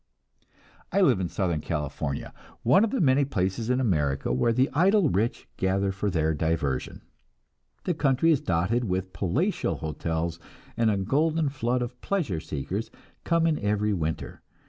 [0.91, 5.47] I live in Southern California, one of many places in America where the idle rich
[5.57, 7.03] gather for their diversion.
[7.83, 10.39] The country is dotted with palatial hotels,
[10.75, 12.89] and a golden flood of pleasure seekers
[13.25, 14.41] come in every winter.